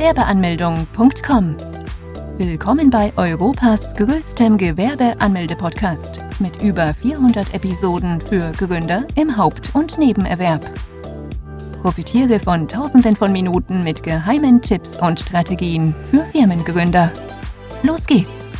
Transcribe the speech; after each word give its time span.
Gewerbeanmeldung.com. 0.00 1.56
Willkommen 2.38 2.88
bei 2.88 3.12
Europas 3.18 3.94
größtem 3.96 4.56
Gewerbeanmelde-Podcast 4.56 6.20
mit 6.38 6.62
über 6.62 6.94
400 6.94 7.52
Episoden 7.52 8.18
für 8.22 8.50
Gründer 8.52 9.06
im 9.14 9.36
Haupt- 9.36 9.74
und 9.74 9.98
Nebenerwerb. 9.98 10.62
Profitiere 11.82 12.40
von 12.40 12.66
Tausenden 12.66 13.14
von 13.14 13.30
Minuten 13.30 13.84
mit 13.84 14.02
geheimen 14.02 14.62
Tipps 14.62 14.96
und 14.96 15.20
Strategien 15.20 15.94
für 16.10 16.24
Firmengründer. 16.24 17.12
Los 17.82 18.06
geht's! 18.06 18.50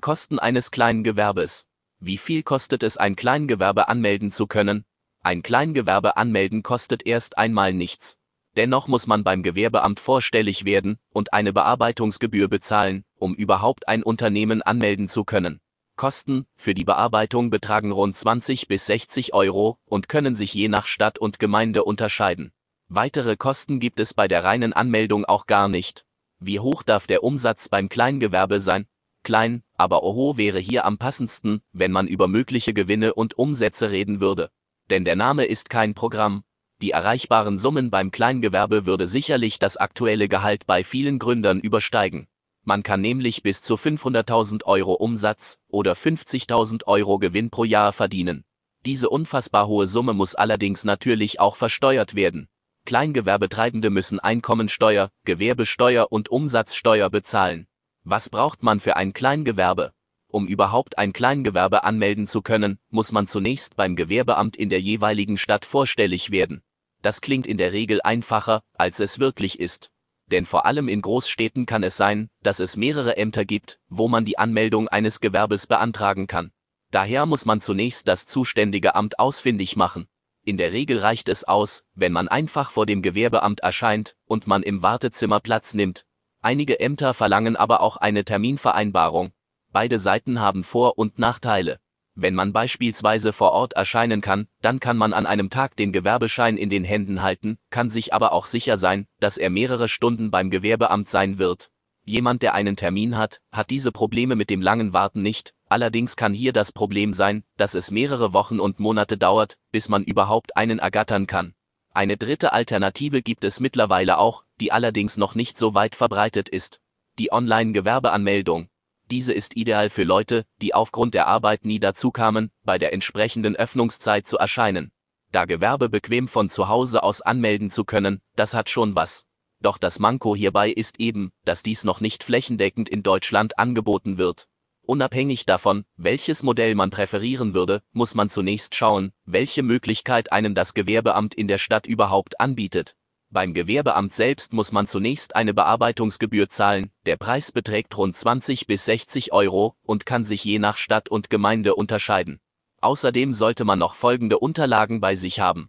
Kosten 0.00 0.40
eines 0.40 0.72
kleinen 0.72 1.04
Gewerbes. 1.04 1.64
Wie 2.00 2.18
viel 2.18 2.42
kostet 2.42 2.82
es, 2.82 2.96
ein 2.96 3.14
Kleingewerbe 3.14 3.88
anmelden 3.88 4.32
zu 4.32 4.48
können? 4.48 4.84
Ein 5.22 5.42
Kleingewerbe 5.42 6.16
anmelden 6.16 6.62
kostet 6.62 7.06
erst 7.06 7.38
einmal 7.38 7.72
nichts. 7.72 8.16
Dennoch 8.56 8.88
muss 8.88 9.06
man 9.06 9.24
beim 9.24 9.42
Gewerbeamt 9.42 10.00
vorstellig 10.00 10.64
werden 10.64 10.98
und 11.10 11.32
eine 11.32 11.52
Bearbeitungsgebühr 11.52 12.48
bezahlen, 12.48 13.04
um 13.16 13.34
überhaupt 13.34 13.88
ein 13.88 14.02
Unternehmen 14.02 14.62
anmelden 14.62 15.08
zu 15.08 15.24
können. 15.24 15.60
Kosten 15.96 16.46
für 16.56 16.74
die 16.74 16.84
Bearbeitung 16.84 17.50
betragen 17.50 17.92
rund 17.92 18.16
20 18.16 18.68
bis 18.68 18.86
60 18.86 19.34
Euro 19.34 19.78
und 19.84 20.08
können 20.08 20.34
sich 20.34 20.54
je 20.54 20.68
nach 20.68 20.86
Stadt 20.86 21.18
und 21.18 21.38
Gemeinde 21.38 21.84
unterscheiden. 21.84 22.52
Weitere 22.88 23.36
Kosten 23.36 23.80
gibt 23.80 24.00
es 24.00 24.14
bei 24.14 24.28
der 24.28 24.44
reinen 24.44 24.72
Anmeldung 24.72 25.24
auch 25.24 25.46
gar 25.46 25.68
nicht. 25.68 26.04
Wie 26.38 26.60
hoch 26.60 26.82
darf 26.82 27.06
der 27.06 27.22
Umsatz 27.22 27.68
beim 27.68 27.88
Kleingewerbe 27.88 28.60
sein? 28.60 28.86
klein, 29.28 29.62
aber 29.74 30.04
Oho 30.04 30.38
wäre 30.38 30.58
hier 30.58 30.86
am 30.86 30.96
passendsten, 30.96 31.60
wenn 31.72 31.92
man 31.92 32.08
über 32.08 32.28
mögliche 32.28 32.72
Gewinne 32.72 33.12
und 33.12 33.36
Umsätze 33.36 33.90
reden 33.90 34.20
würde. 34.20 34.50
Denn 34.90 35.04
der 35.04 35.16
Name 35.16 35.44
ist 35.44 35.70
kein 35.70 35.94
Programm. 35.94 36.44
Die 36.80 36.92
erreichbaren 36.92 37.58
Summen 37.58 37.90
beim 37.90 38.10
Kleingewerbe 38.10 38.86
würde 38.86 39.06
sicherlich 39.06 39.58
das 39.58 39.76
aktuelle 39.76 40.28
Gehalt 40.28 40.66
bei 40.66 40.84
vielen 40.84 41.18
Gründern 41.18 41.60
übersteigen. 41.60 42.28
Man 42.64 42.82
kann 42.82 43.00
nämlich 43.00 43.42
bis 43.42 43.62
zu 43.62 43.74
500.000 43.74 44.64
Euro 44.64 44.92
Umsatz 44.92 45.58
oder 45.68 45.94
50.000 45.94 46.86
Euro 46.86 47.18
Gewinn 47.18 47.50
pro 47.50 47.64
Jahr 47.64 47.92
verdienen. 47.92 48.44
Diese 48.86 49.08
unfassbar 49.08 49.66
hohe 49.66 49.86
Summe 49.86 50.14
muss 50.14 50.34
allerdings 50.34 50.84
natürlich 50.84 51.40
auch 51.40 51.56
versteuert 51.56 52.14
werden. 52.14 52.48
Kleingewerbetreibende 52.84 53.90
müssen 53.90 54.20
Einkommensteuer, 54.20 55.10
Gewerbesteuer 55.24 56.12
und 56.12 56.28
Umsatzsteuer 56.28 57.10
bezahlen. 57.10 57.66
Was 58.04 58.30
braucht 58.30 58.62
man 58.62 58.80
für 58.80 58.96
ein 58.96 59.12
Kleingewerbe? 59.12 59.92
Um 60.30 60.46
überhaupt 60.46 60.98
ein 60.98 61.12
Kleingewerbe 61.12 61.84
anmelden 61.84 62.26
zu 62.26 62.42
können, 62.42 62.78
muss 62.90 63.12
man 63.12 63.26
zunächst 63.26 63.76
beim 63.76 63.96
Gewerbeamt 63.96 64.56
in 64.56 64.68
der 64.68 64.80
jeweiligen 64.80 65.38
Stadt 65.38 65.64
vorstellig 65.64 66.30
werden. 66.30 66.62
Das 67.00 67.20
klingt 67.20 67.46
in 67.46 67.56
der 67.56 67.72
Regel 67.72 68.00
einfacher, 68.02 68.62
als 68.74 69.00
es 69.00 69.18
wirklich 69.18 69.58
ist. 69.58 69.90
Denn 70.26 70.44
vor 70.44 70.66
allem 70.66 70.88
in 70.88 71.00
Großstädten 71.00 71.64
kann 71.64 71.82
es 71.82 71.96
sein, 71.96 72.28
dass 72.42 72.60
es 72.60 72.76
mehrere 72.76 73.16
Ämter 73.16 73.46
gibt, 73.46 73.80
wo 73.88 74.08
man 74.08 74.26
die 74.26 74.38
Anmeldung 74.38 74.88
eines 74.88 75.20
Gewerbes 75.20 75.66
beantragen 75.66 76.26
kann. 76.26 76.52
Daher 76.90 77.24
muss 77.24 77.46
man 77.46 77.60
zunächst 77.60 78.06
das 78.08 78.26
zuständige 78.26 78.94
Amt 78.94 79.18
ausfindig 79.18 79.76
machen. 79.76 80.08
In 80.44 80.58
der 80.58 80.72
Regel 80.72 80.98
reicht 80.98 81.28
es 81.28 81.44
aus, 81.44 81.84
wenn 81.94 82.12
man 82.12 82.28
einfach 82.28 82.70
vor 82.70 82.84
dem 82.84 83.00
Gewerbeamt 83.00 83.60
erscheint 83.60 84.16
und 84.26 84.46
man 84.46 84.62
im 84.62 84.82
Wartezimmer 84.82 85.40
Platz 85.40 85.72
nimmt, 85.74 86.06
Einige 86.40 86.78
Ämter 86.78 87.14
verlangen 87.14 87.56
aber 87.56 87.80
auch 87.80 87.96
eine 87.96 88.24
Terminvereinbarung. 88.24 89.32
Beide 89.80 90.00
Seiten 90.00 90.40
haben 90.40 90.64
Vor- 90.64 90.98
und 90.98 91.20
Nachteile. 91.20 91.78
Wenn 92.16 92.34
man 92.34 92.52
beispielsweise 92.52 93.32
vor 93.32 93.52
Ort 93.52 93.74
erscheinen 93.74 94.20
kann, 94.20 94.48
dann 94.60 94.80
kann 94.80 94.96
man 94.96 95.12
an 95.12 95.24
einem 95.24 95.50
Tag 95.50 95.76
den 95.76 95.92
Gewerbeschein 95.92 96.56
in 96.56 96.68
den 96.68 96.82
Händen 96.82 97.22
halten, 97.22 97.58
kann 97.70 97.88
sich 97.88 98.12
aber 98.12 98.32
auch 98.32 98.46
sicher 98.46 98.76
sein, 98.76 99.06
dass 99.20 99.38
er 99.38 99.50
mehrere 99.50 99.88
Stunden 99.88 100.32
beim 100.32 100.50
Gewerbeamt 100.50 101.08
sein 101.08 101.38
wird. 101.38 101.70
Jemand, 102.04 102.42
der 102.42 102.54
einen 102.54 102.74
Termin 102.74 103.16
hat, 103.16 103.40
hat 103.52 103.70
diese 103.70 103.92
Probleme 103.92 104.34
mit 104.34 104.50
dem 104.50 104.62
langen 104.62 104.94
Warten 104.94 105.22
nicht, 105.22 105.54
allerdings 105.68 106.16
kann 106.16 106.34
hier 106.34 106.52
das 106.52 106.72
Problem 106.72 107.12
sein, 107.12 107.44
dass 107.56 107.76
es 107.76 107.92
mehrere 107.92 108.32
Wochen 108.32 108.58
und 108.58 108.80
Monate 108.80 109.16
dauert, 109.16 109.58
bis 109.70 109.88
man 109.88 110.02
überhaupt 110.02 110.56
einen 110.56 110.80
ergattern 110.80 111.28
kann. 111.28 111.54
Eine 111.94 112.16
dritte 112.16 112.52
Alternative 112.52 113.22
gibt 113.22 113.44
es 113.44 113.60
mittlerweile 113.60 114.18
auch, 114.18 114.42
die 114.60 114.72
allerdings 114.72 115.18
noch 115.18 115.36
nicht 115.36 115.56
so 115.56 115.74
weit 115.74 115.94
verbreitet 115.94 116.48
ist. 116.48 116.80
Die 117.20 117.30
Online-Gewerbeanmeldung. 117.32 118.68
Diese 119.10 119.32
ist 119.32 119.56
ideal 119.56 119.88
für 119.88 120.04
Leute, 120.04 120.44
die 120.60 120.74
aufgrund 120.74 121.14
der 121.14 121.26
Arbeit 121.26 121.64
nie 121.64 121.80
dazu 121.80 122.10
kamen, 122.10 122.50
bei 122.62 122.76
der 122.76 122.92
entsprechenden 122.92 123.56
Öffnungszeit 123.56 124.26
zu 124.26 124.36
erscheinen. 124.36 124.92
Da 125.32 125.46
Gewerbe 125.46 125.88
bequem 125.88 126.28
von 126.28 126.50
zu 126.50 126.68
Hause 126.68 127.02
aus 127.02 127.22
anmelden 127.22 127.70
zu 127.70 127.84
können, 127.84 128.20
das 128.36 128.52
hat 128.52 128.68
schon 128.68 128.96
was. 128.96 129.24
Doch 129.60 129.78
das 129.78 129.98
Manko 129.98 130.36
hierbei 130.36 130.70
ist 130.70 131.00
eben, 131.00 131.32
dass 131.44 131.62
dies 131.62 131.84
noch 131.84 132.00
nicht 132.00 132.22
flächendeckend 132.22 132.88
in 132.88 133.02
Deutschland 133.02 133.58
angeboten 133.58 134.18
wird. 134.18 134.46
Unabhängig 134.82 135.44
davon, 135.46 135.84
welches 135.96 136.42
Modell 136.42 136.74
man 136.74 136.90
präferieren 136.90 137.52
würde, 137.52 137.82
muss 137.92 138.14
man 138.14 138.28
zunächst 138.28 138.74
schauen, 138.74 139.12
welche 139.24 139.62
Möglichkeit 139.62 140.32
einem 140.32 140.54
das 140.54 140.74
Gewerbeamt 140.74 141.34
in 141.34 141.48
der 141.48 141.58
Stadt 141.58 141.86
überhaupt 141.86 142.40
anbietet. 142.40 142.94
Beim 143.30 143.52
Gewerbeamt 143.52 144.14
selbst 144.14 144.52
muss 144.52 144.72
man 144.72 144.86
zunächst 144.86 145.36
eine 145.36 145.52
Bearbeitungsgebühr 145.52 146.48
zahlen, 146.48 146.90
der 147.06 147.16
Preis 147.16 147.52
beträgt 147.52 147.96
rund 147.96 148.16
20 148.16 148.66
bis 148.66 148.84
60 148.86 149.32
Euro 149.32 149.76
und 149.82 150.06
kann 150.06 150.24
sich 150.24 150.44
je 150.44 150.58
nach 150.58 150.76
Stadt 150.76 151.08
und 151.08 151.28
Gemeinde 151.28 151.74
unterscheiden. 151.74 152.40
Außerdem 152.80 153.32
sollte 153.32 153.64
man 153.64 153.78
noch 153.78 153.94
folgende 153.94 154.38
Unterlagen 154.38 155.00
bei 155.00 155.14
sich 155.14 155.40
haben 155.40 155.68